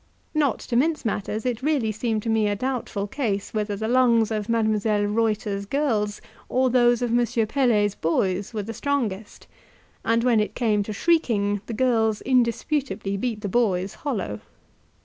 Not 0.33 0.57
to 0.61 0.75
mince 0.75 1.05
matters, 1.05 1.45
it 1.45 1.61
really 1.61 1.91
seemed 1.91 2.23
to 2.23 2.29
me 2.31 2.47
a 2.47 2.55
doubtful 2.55 3.05
case 3.05 3.53
whether 3.53 3.75
the 3.75 3.87
lungs 3.87 4.31
of 4.31 4.47
Mdlle. 4.47 5.15
Reuter's 5.15 5.67
girls 5.67 6.21
or 6.49 6.71
those 6.71 7.03
of 7.03 7.11
M. 7.11 7.23
Pelet's 7.45 7.93
boys 7.93 8.51
were 8.51 8.63
the 8.63 8.73
strongest, 8.73 9.45
and 10.03 10.23
when 10.23 10.39
it 10.39 10.55
came 10.55 10.81
to 10.81 10.91
shrieking 10.91 11.61
the 11.67 11.73
girls 11.73 12.21
indisputably 12.21 13.15
beat 13.15 13.41
the 13.41 13.47
boys 13.47 13.93
hollow. 13.93 14.39